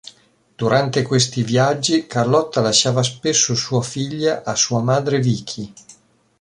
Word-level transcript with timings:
Durante 0.57 1.03
questi 1.03 1.43
viaggi, 1.43 2.07
Carlotta 2.07 2.59
lasciava 2.59 3.03
spesso 3.03 3.53
sua 3.53 3.83
figlia 3.83 4.41
a 4.43 4.55
sua 4.55 4.81
madre 4.81 5.19
Vicky. 5.19 5.71